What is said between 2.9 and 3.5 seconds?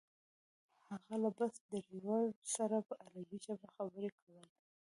عربي